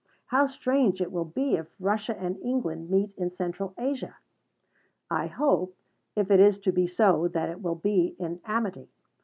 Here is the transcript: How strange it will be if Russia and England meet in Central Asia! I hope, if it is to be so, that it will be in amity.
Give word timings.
How 0.25 0.47
strange 0.47 0.99
it 0.99 1.11
will 1.11 1.25
be 1.25 1.57
if 1.57 1.75
Russia 1.79 2.19
and 2.19 2.39
England 2.41 2.89
meet 2.89 3.11
in 3.17 3.29
Central 3.29 3.75
Asia! 3.77 4.15
I 5.11 5.27
hope, 5.27 5.77
if 6.15 6.31
it 6.31 6.39
is 6.39 6.57
to 6.61 6.71
be 6.71 6.87
so, 6.87 7.27
that 7.27 7.49
it 7.49 7.61
will 7.61 7.75
be 7.75 8.15
in 8.17 8.41
amity. 8.43 8.89